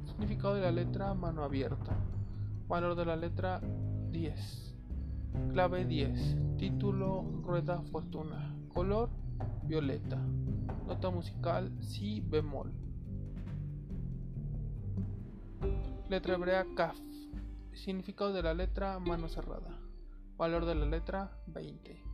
[0.05, 1.95] Significado de la letra mano abierta.
[2.67, 3.61] Valor de la letra
[4.09, 4.75] 10.
[5.51, 6.57] Clave 10.
[6.57, 8.55] Título Rueda Fortuna.
[8.73, 9.09] Color
[9.63, 10.17] violeta.
[10.87, 12.71] Nota musical Si bemol.
[16.09, 16.97] Letra hebrea Kaf.
[17.73, 19.77] Significado de la letra mano cerrada.
[20.37, 22.10] Valor de la letra 20.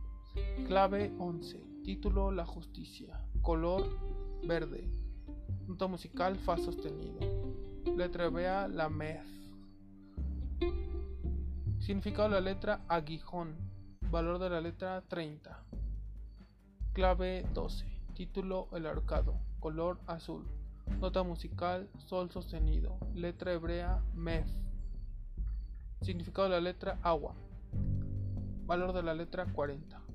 [0.66, 1.82] Clave 11.
[1.84, 3.20] Título La justicia.
[3.42, 3.84] Color
[4.46, 4.88] verde.
[5.66, 7.18] Nota musical Fa sostenido.
[7.96, 9.26] Letra hebrea La Mez.
[11.78, 13.56] Significado de la letra aguijón.
[14.10, 15.64] Valor de la letra 30.
[16.92, 17.86] Clave 12.
[18.14, 19.38] Título El arcado.
[19.60, 20.44] Color azul.
[21.00, 22.98] Nota musical Sol sostenido.
[23.14, 24.48] Letra hebrea Mef.
[26.02, 27.34] Significado de la letra agua.
[28.66, 30.07] Valor de la letra 40.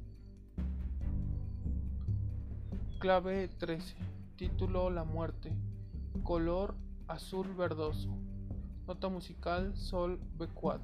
[3.03, 3.97] Clave 13.
[4.37, 5.51] Título La muerte.
[6.23, 6.73] Color
[7.09, 8.07] azul verdoso.
[8.87, 10.79] Nota musical Sol B4.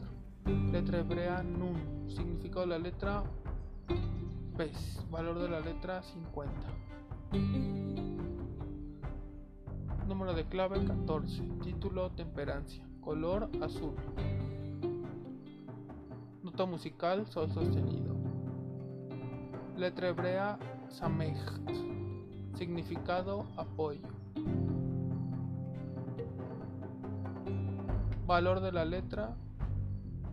[0.70, 2.10] Letra hebrea Nun.
[2.10, 3.24] Significado de la letra
[4.58, 5.02] Pez.
[5.10, 6.52] Valor de la letra 50.
[10.06, 11.42] Número de clave 14.
[11.64, 12.86] Título Temperancia.
[13.00, 13.96] Color azul.
[16.44, 18.14] Nota musical Sol sostenido.
[19.78, 20.60] Letra hebrea
[20.90, 22.09] Samecht.
[22.56, 24.08] Significado apoyo.
[28.26, 29.36] Valor de la letra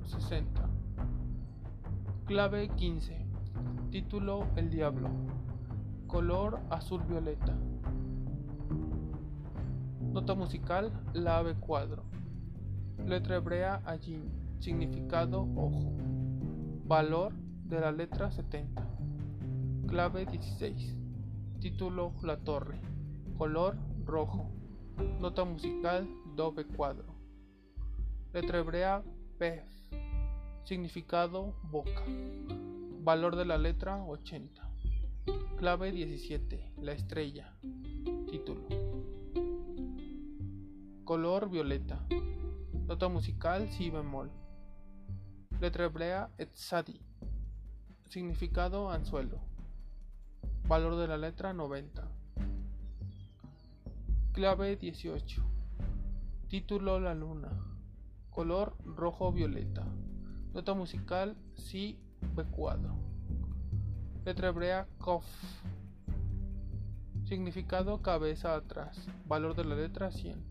[0.05, 0.69] 60.
[2.27, 3.27] Clave 15.
[3.91, 5.09] Título El Diablo.
[6.07, 7.55] Color azul violeta.
[10.13, 12.03] Nota musical La ave cuadro.
[13.07, 14.31] Letra hebrea Ajin.
[14.59, 15.93] Significado ojo.
[16.85, 17.33] Valor
[17.65, 18.87] de la letra 70.
[19.87, 21.06] Clave 16.
[21.67, 22.79] Título La torre.
[23.37, 24.53] Color rojo.
[25.19, 26.07] Nota musical
[26.37, 27.13] Do cuadro.
[28.33, 29.03] Letra hebrea
[29.37, 29.65] Pef.
[30.63, 32.05] Significado boca.
[33.03, 34.63] Valor de la letra 80.
[35.57, 36.75] Clave 17.
[36.83, 37.59] La estrella.
[38.31, 38.69] Título.
[41.03, 42.07] Color violeta.
[42.87, 44.31] Nota musical Si bemol.
[45.61, 47.01] Letra hebrea Etzadi.
[48.09, 49.46] Significado anzuelo.
[50.69, 52.03] Valor de la letra 90.
[54.33, 55.41] Clave 18.
[56.49, 57.53] Título La Luna.
[58.31, 59.87] Color rojo-violeta.
[60.55, 62.01] Nota musical Si
[62.35, 62.97] B cuadro.
[64.25, 65.25] Letra hebrea Kof.
[67.27, 69.07] Significado cabeza atrás.
[69.25, 70.43] Valor de la letra 100.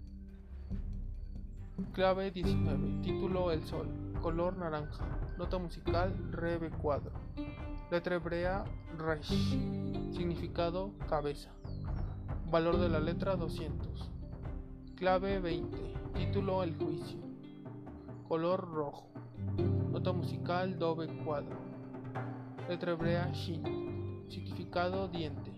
[1.91, 3.01] Clave 19.
[3.01, 3.89] Título El Sol.
[4.21, 5.05] Color naranja.
[5.37, 7.11] Nota musical Re B cuadro.
[7.91, 8.63] Letra hebrea
[8.97, 9.29] Resh.
[10.11, 11.51] Significado cabeza.
[12.49, 14.09] Valor de la letra 200.
[14.95, 15.77] Clave 20.
[16.15, 17.19] Título El juicio.
[18.27, 19.07] Color rojo.
[19.91, 21.57] Nota musical Do B cuadro.
[22.67, 24.23] Letra hebrea Shin.
[24.29, 25.51] Significado diente.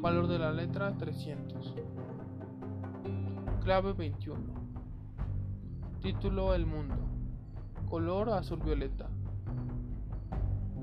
[0.00, 1.74] Valor de la letra 300.
[3.62, 4.40] Clave 21.
[6.02, 6.96] Título El mundo.
[7.88, 9.08] Color azul violeta.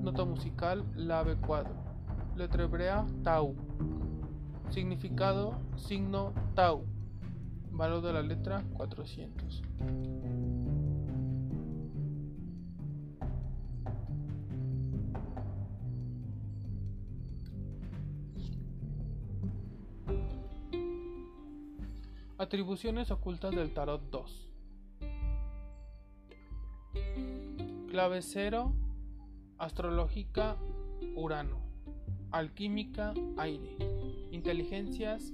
[0.04, 1.74] Nota musical La B cuadro.
[2.36, 3.56] Letra hebrea Tau.
[4.68, 6.84] Significado signo Tau.
[7.70, 9.62] Valor de la letra 400.
[22.36, 24.50] Atribuciones ocultas del tarot 2.
[27.90, 28.83] Clave 0.
[29.64, 30.58] Astrológica
[31.16, 31.58] Urano.
[32.30, 33.78] Alquímica Aire.
[34.30, 35.32] Inteligencias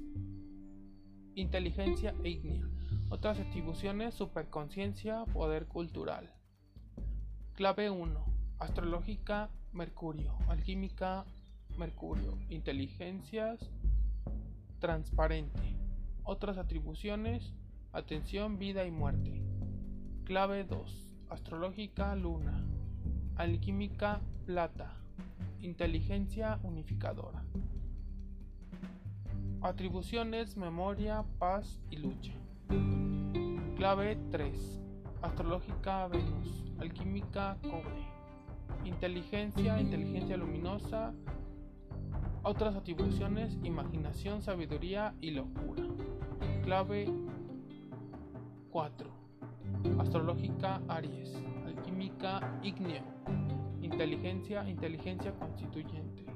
[1.34, 2.70] Inteligencia Ignea.
[3.08, 6.32] Otras atribuciones Superconciencia Poder cultural.
[7.54, 8.24] Clave 1.
[8.60, 10.38] Astrológica Mercurio.
[10.46, 11.24] Alquímica
[11.76, 12.38] Mercurio.
[12.50, 13.68] Inteligencias
[14.78, 15.76] Transparente.
[16.22, 17.52] Otras atribuciones,
[17.90, 19.42] atención, vida y muerte.
[20.22, 21.16] Clave 2.
[21.30, 22.69] Astrológica Luna.
[23.36, 24.92] Alquímica Plata.
[25.60, 27.42] Inteligencia unificadora.
[29.62, 32.32] Atribuciones, memoria, paz y lucha.
[33.76, 34.80] Clave 3.
[35.22, 36.64] Astrológica Venus.
[36.78, 38.08] Alquímica Cobre.
[38.84, 41.12] Inteligencia, inteligencia luminosa.
[42.42, 45.84] Otras atribuciones, imaginación, sabiduría y locura.
[46.62, 47.12] Clave
[48.70, 49.10] 4.
[49.98, 51.34] Astrológica Aries.
[52.62, 53.02] Igneo.
[53.80, 56.26] Inteligencia, inteligencia constituyente.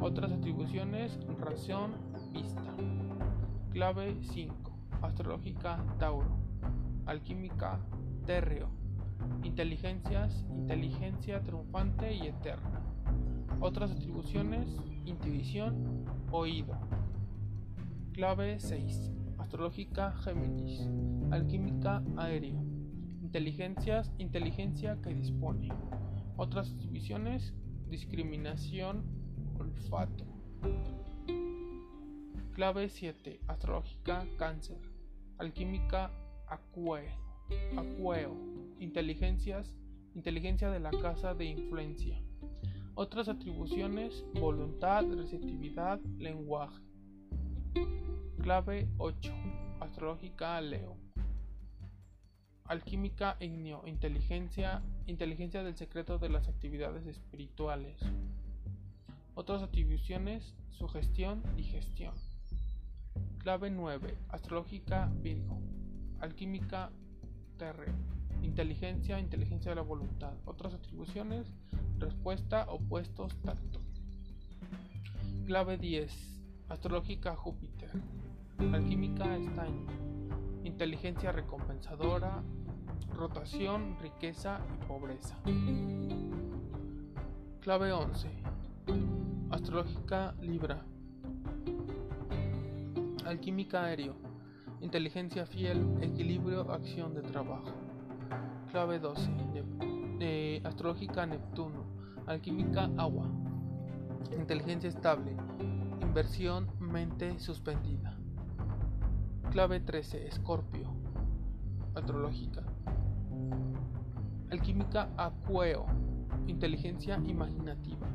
[0.00, 1.92] Otras atribuciones, razón,
[2.32, 2.74] vista.
[3.72, 4.72] Clave 5.
[5.02, 6.30] Astrológica Tauro.
[7.04, 7.78] Alquímica
[8.24, 8.70] Terreo.
[9.42, 12.80] Inteligencias, inteligencia triunfante y eterna.
[13.60, 14.66] Otras atribuciones,
[15.04, 16.74] intuición, oído.
[18.14, 19.12] Clave 6
[19.48, 20.86] astrológica Géminis,
[21.30, 22.60] alquímica aéreo,
[23.28, 25.68] inteligencias, inteligencia que dispone.
[26.38, 27.52] Otras divisiones,
[27.90, 29.04] discriminación,
[29.58, 30.24] olfato.
[32.54, 34.80] Clave 7, astrológica cáncer,
[35.36, 36.10] alquímica
[36.46, 37.10] acueo,
[37.76, 38.34] acueo,
[38.80, 39.74] inteligencias,
[40.14, 42.18] inteligencia de la casa de influencia.
[42.94, 46.82] Otras atribuciones, voluntad, receptividad, lenguaje.
[48.40, 49.34] Clave 8.
[49.80, 51.07] Astrológica Leo.
[52.68, 53.86] Alquímica Igneo.
[53.86, 54.82] Inteligencia.
[55.06, 57.98] Inteligencia del secreto de las actividades espirituales.
[59.34, 60.54] Otras atribuciones.
[60.70, 62.14] Sugestión y gestión.
[63.38, 64.16] Clave 9.
[64.28, 65.60] Astrológica Virgo.
[66.20, 66.90] Alquímica
[67.58, 67.94] Terreo.
[68.42, 69.18] Inteligencia.
[69.18, 70.34] Inteligencia de la voluntad.
[70.44, 71.46] Otras atribuciones.
[71.98, 72.66] Respuesta.
[72.68, 73.34] Opuestos.
[73.42, 73.80] Tacto.
[75.46, 76.40] Clave 10.
[76.68, 77.90] Astrológica Júpiter
[78.58, 79.86] alquímica estaño,
[80.68, 82.42] inteligencia recompensadora,
[83.14, 85.36] rotación, riqueza y pobreza.
[87.60, 88.28] Clave 11.
[89.50, 90.84] Astrológica Libra.
[93.24, 94.14] Alquímica aéreo.
[94.80, 97.72] Inteligencia fiel, equilibrio, acción de trabajo.
[98.70, 100.60] Clave 12.
[100.64, 101.84] astrológica Neptuno.
[102.26, 103.26] Alquímica agua.
[104.38, 105.34] Inteligencia estable.
[106.02, 108.17] Inversión, mente suspendida.
[109.50, 110.26] Clave 13.
[110.28, 110.92] Escorpio.
[111.94, 112.62] Astrológica.
[114.50, 115.86] Alquímica Acueo.
[116.46, 118.06] Inteligencia imaginativa.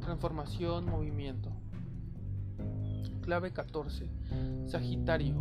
[0.00, 1.50] Transformación, movimiento.
[3.22, 4.08] Clave 14.
[4.66, 5.34] Sagitario.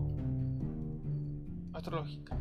[1.74, 2.36] Astrológica.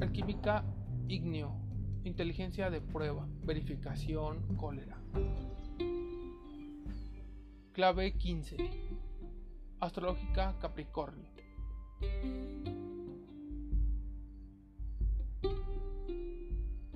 [0.00, 0.64] Alquímica
[1.08, 1.52] Igneo.
[2.04, 3.26] Inteligencia de prueba.
[3.42, 4.96] Verificación, cólera.
[7.72, 8.56] Clave 15
[9.80, 11.30] Astrológica Capricornio.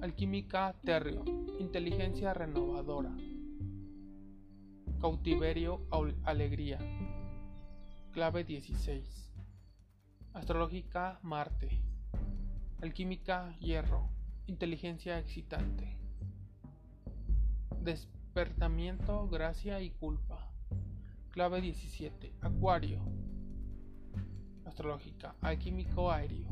[0.01, 1.25] Alquímica Terrio.
[1.61, 3.13] Inteligencia renovadora.
[5.01, 5.87] Cautiverio
[6.25, 6.79] Alegría.
[8.11, 9.31] Clave 16.
[10.33, 11.81] Astrológica Marte.
[12.83, 14.09] Alquímica Hierro.
[14.49, 15.97] Inteligencia excitante.
[17.81, 20.52] Despertamiento, gracia y culpa.
[21.33, 22.31] Clave 17.
[22.43, 23.01] Acuario.
[24.67, 25.35] Astrológica.
[25.41, 26.51] Alquímico aéreo.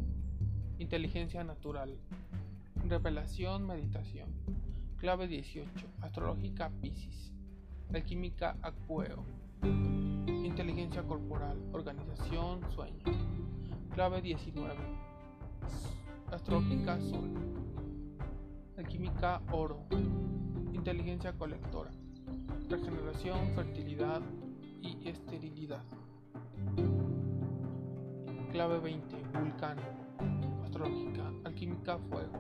[0.78, 1.98] Inteligencia natural.
[2.88, 4.30] Revelación, meditación.
[4.96, 5.68] Clave 18.
[6.00, 7.30] Astrológica Piscis.
[7.92, 9.22] Alquímica Acueo.
[9.62, 11.58] Inteligencia corporal.
[11.74, 13.04] Organización, sueño.
[13.92, 14.74] Clave 19.
[16.32, 17.34] Astrológica Sol.
[18.78, 19.84] Alquímica Oro.
[20.72, 21.90] Inteligencia colectora.
[22.70, 24.22] Regeneración, fertilidad
[24.82, 25.82] y esterilidad.
[28.52, 29.16] Clave 20.
[29.38, 29.82] Vulcano.
[30.64, 31.32] Astrológica.
[31.44, 32.38] Alquímica Fuego.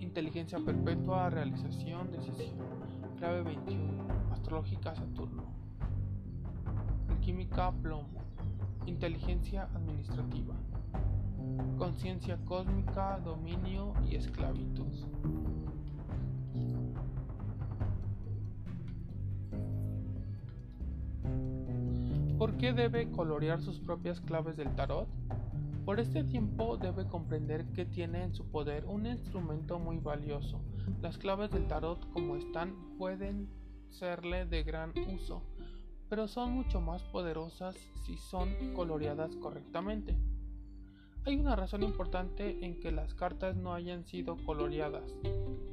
[0.00, 2.56] Inteligencia perpetua, realización, decisión.
[3.18, 4.04] Clave 21.
[4.32, 5.44] Astrológica Saturno.
[7.08, 8.20] Alquímica Plomo.
[8.86, 10.54] Inteligencia administrativa.
[11.78, 14.92] Conciencia cósmica, dominio y esclavitud.
[22.54, 25.08] ¿Por qué debe colorear sus propias claves del tarot?
[25.84, 30.60] Por este tiempo debe comprender que tiene en su poder un instrumento muy valioso.
[31.02, 33.48] Las claves del tarot como están pueden
[33.90, 35.42] serle de gran uso,
[36.08, 37.74] pero son mucho más poderosas
[38.06, 40.16] si son coloreadas correctamente.
[41.24, 45.12] Hay una razón importante en que las cartas no hayan sido coloreadas,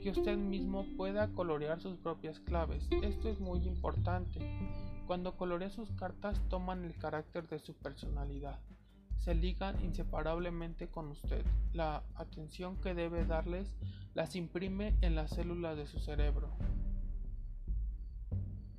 [0.02, 2.90] que usted mismo pueda colorear sus propias claves.
[3.04, 4.40] Esto es muy importante.
[5.12, 8.58] Cuando colorea sus cartas toman el carácter de su personalidad
[9.18, 11.46] se ligan inseparablemente con usted.
[11.74, 13.76] La atención que debe darles
[14.14, 16.48] las imprime en las células de su cerebro.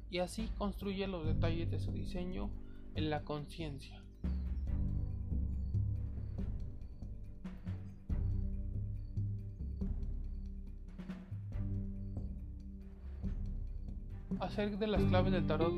[0.08, 2.48] Y así construye los detalles de su diseño
[2.94, 4.02] en la conciencia.
[14.40, 15.74] Hacer de las claves del tarot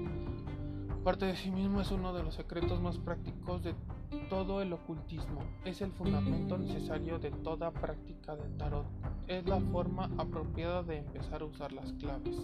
[1.04, 3.74] parte de sí mismo es uno de los secretos más prácticos de
[4.30, 8.86] todo el ocultismo es el fundamento necesario de toda práctica del tarot.
[9.28, 12.36] Es la forma apropiada de empezar a usar las claves.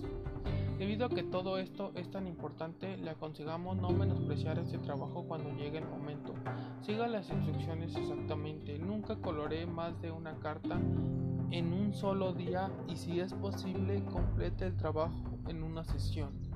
[0.78, 5.50] Debido a que todo esto es tan importante, le aconsejamos no menospreciar este trabajo cuando
[5.56, 6.34] llegue el momento.
[6.82, 8.78] Siga las instrucciones exactamente.
[8.78, 10.78] Nunca coloree más de una carta
[11.50, 16.49] en un solo día y si es posible complete el trabajo en una sesión.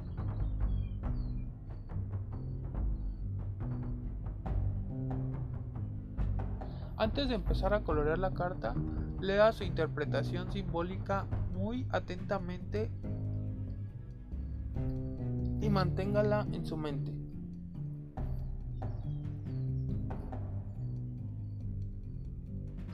[6.96, 8.74] Antes de empezar a colorear la carta,
[9.20, 12.90] lea su interpretación simbólica muy atentamente
[15.60, 17.24] y manténgala en su mente.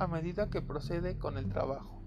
[0.00, 2.00] a medida que procede con el trabajo.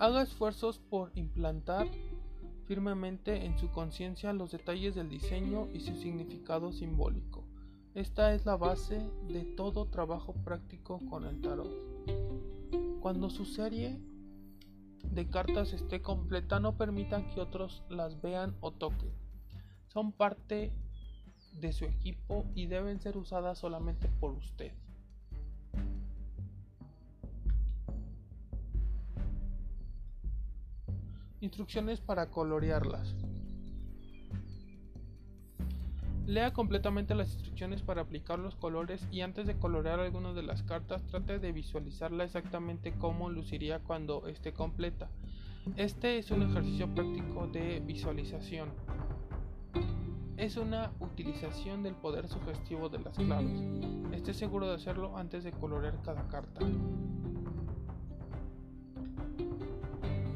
[0.00, 1.86] Haga esfuerzos por implantar
[2.64, 7.35] firmemente en su conciencia los detalles del diseño y su significado simbólico.
[7.96, 11.72] Esta es la base de todo trabajo práctico con el tarot.
[13.00, 13.98] Cuando su serie
[15.02, 19.14] de cartas esté completa, no permitan que otros las vean o toquen.
[19.86, 20.74] Son parte
[21.54, 24.74] de su equipo y deben ser usadas solamente por usted.
[31.40, 33.14] Instrucciones para colorearlas.
[36.26, 40.64] Lea completamente las instrucciones para aplicar los colores y antes de colorear alguna de las
[40.64, 45.08] cartas trate de visualizarla exactamente como luciría cuando esté completa.
[45.76, 48.70] Este es un ejercicio práctico de visualización.
[50.36, 53.62] Es una utilización del poder sugestivo de las claves.
[54.12, 56.60] Esté seguro de hacerlo antes de colorear cada carta.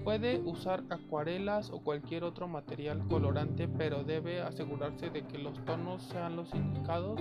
[0.05, 6.03] Puede usar acuarelas o cualquier otro material colorante, pero debe asegurarse de que los tonos
[6.05, 7.21] sean los indicados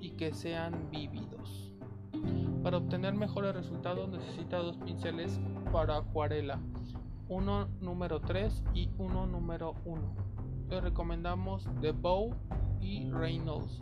[0.00, 1.72] y que sean vívidos.
[2.62, 5.40] Para obtener mejores resultados necesita dos pinceles
[5.72, 6.60] para acuarela,
[7.28, 10.02] uno número 3 y uno número 1.
[10.68, 12.34] Le recomendamos The Bow
[12.80, 13.80] y Reynolds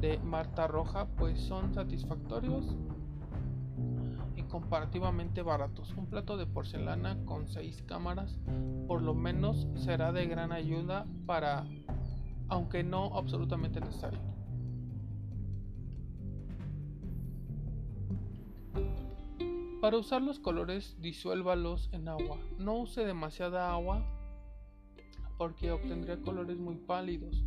[0.00, 2.76] de Marta Roja, pues son satisfactorios
[4.54, 5.92] comparativamente baratos.
[5.96, 8.38] Un plato de porcelana con 6 cámaras
[8.86, 11.66] por lo menos será de gran ayuda para,
[12.46, 14.20] aunque no absolutamente necesario.
[19.80, 22.38] Para usar los colores disuélvalos en agua.
[22.56, 24.06] No use demasiada agua
[25.36, 27.44] porque obtendría colores muy pálidos.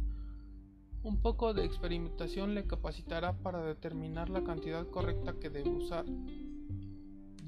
[1.03, 6.03] Un poco de experimentación le capacitará para determinar la cantidad correcta que debe usar.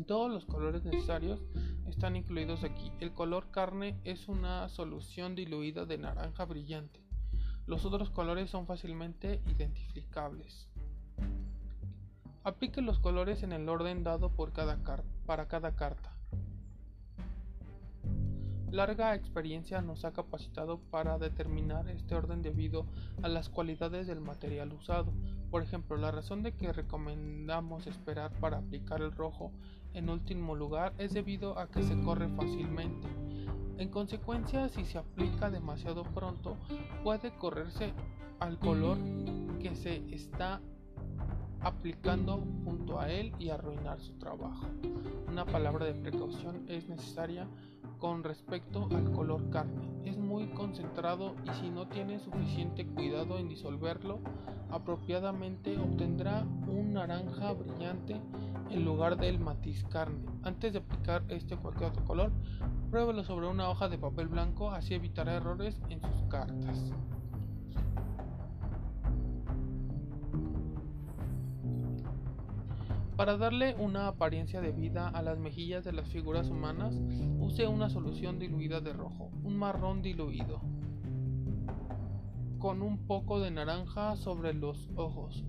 [0.08, 1.42] Todos los colores necesarios
[1.88, 2.92] están incluidos aquí.
[3.00, 7.04] El color carne es una solución diluida de naranja brillante.
[7.66, 10.70] Los otros colores son fácilmente identificables.
[12.44, 14.80] Aplique los colores en el orden dado por cada
[15.26, 16.19] para cada carta.
[18.72, 22.86] Larga experiencia nos ha capacitado para determinar este orden debido
[23.24, 25.12] a las cualidades del material usado.
[25.50, 29.52] Por ejemplo, la razón de que recomendamos esperar para aplicar el rojo
[29.94, 33.08] en último lugar es debido a que se corre fácilmente.
[33.80, 36.56] En consecuencia, si se aplica demasiado pronto,
[37.04, 37.94] puede correrse
[38.40, 39.00] al color
[39.60, 40.62] que se está
[41.62, 44.68] aplicando junto a él y arruinar su trabajo.
[45.28, 47.48] Una palabra de precaución es necesaria
[48.00, 49.88] con respecto al color carne.
[50.06, 54.20] Es muy concentrado y si no tiene suficiente cuidado en disolverlo
[54.72, 58.22] apropiadamente obtendrá un naranja brillante
[58.70, 60.20] en lugar del matiz carne.
[60.44, 62.32] Antes de aplicar este o cualquier otro color,
[62.92, 66.94] pruébelo sobre una hoja de papel blanco, así evitará errores en sus cartas.
[73.20, 76.96] Para darle una apariencia de vida a las mejillas de las figuras humanas,
[77.38, 80.62] use una solución diluida de rojo, un marrón diluido,
[82.60, 85.44] con un poco de naranja sobre los ojos.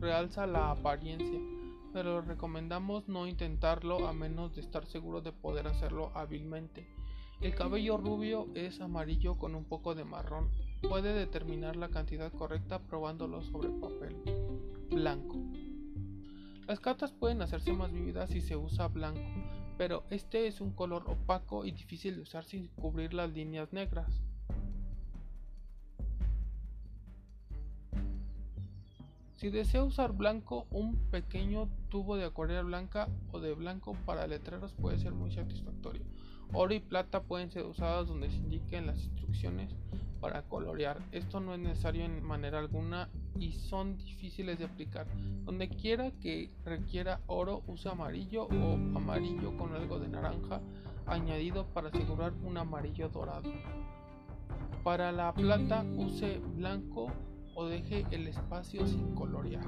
[0.00, 1.38] Realza la apariencia,
[1.92, 6.88] pero recomendamos no intentarlo a menos de estar seguro de poder hacerlo hábilmente.
[7.42, 10.48] El cabello rubio es amarillo con un poco de marrón.
[10.80, 14.16] Puede determinar la cantidad correcta probándolo sobre papel
[14.88, 15.36] blanco.
[16.66, 19.20] Las cartas pueden hacerse más vívidas si se usa blanco,
[19.76, 24.22] pero este es un color opaco y difícil de usar sin cubrir las líneas negras.
[29.34, 34.72] Si desea usar blanco, un pequeño tubo de acuarela blanca o de blanco para letreros
[34.72, 36.04] puede ser muy satisfactorio.
[36.54, 39.74] Oro y plata pueden ser usados donde se indiquen las instrucciones
[40.20, 40.98] para colorear.
[41.10, 43.08] Esto no es necesario en manera alguna
[43.40, 45.06] y son difíciles de aplicar.
[45.44, 50.60] Donde quiera que requiera oro, usa amarillo o amarillo con algo de naranja
[51.06, 53.50] añadido para asegurar un amarillo dorado.
[54.84, 57.08] Para la plata, use blanco
[57.54, 59.64] o deje el espacio sin colorear.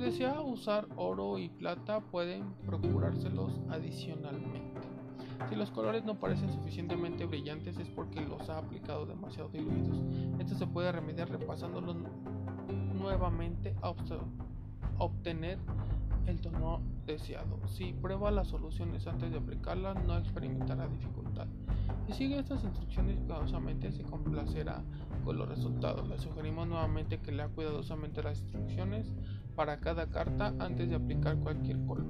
[0.00, 4.80] Desea usar oro y plata, pueden procurárselos adicionalmente.
[5.50, 9.98] Si los colores no parecen suficientemente brillantes es porque los ha aplicado demasiado diluidos.
[10.38, 11.96] Esto se puede remediar repasándolos
[12.94, 13.94] nuevamente a
[14.96, 15.58] obtener
[16.26, 17.60] el tono deseado.
[17.66, 21.46] Si prueba las soluciones antes de aplicarlas, no experimentará dificultad.
[22.06, 24.82] Si sigue estas instrucciones cuidadosamente, se complacerá
[25.24, 26.08] con los resultados.
[26.08, 29.12] Le sugerimos nuevamente que lea cuidadosamente las instrucciones
[29.60, 32.06] para cada carta antes de aplicar cualquier color.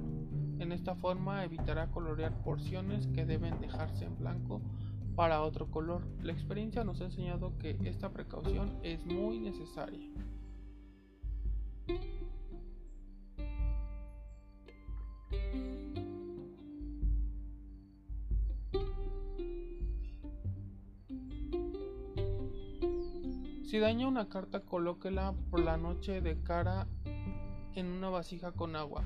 [0.59, 4.61] En esta forma evitará colorear porciones que deben dejarse en blanco
[5.17, 6.07] para otro color.
[6.23, 10.09] La experiencia nos ha enseñado que esta precaución es muy necesaria.
[23.65, 26.87] Si daña una carta, colóquela por la noche de cara
[27.75, 29.03] en una vasija con agua.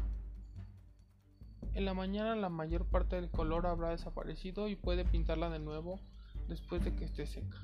[1.74, 6.00] En la mañana la mayor parte del color habrá desaparecido y puede pintarla de nuevo
[6.48, 7.58] después de que esté seca.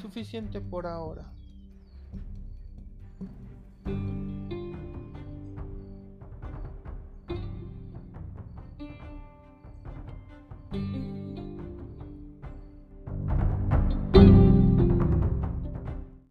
[0.00, 1.32] Suficiente por ahora.